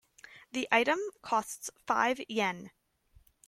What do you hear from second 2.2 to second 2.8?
Yen.